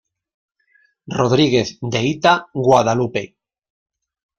[1.19, 2.33] Rodríguez de Ita,
[2.67, 3.23] Guadalupe.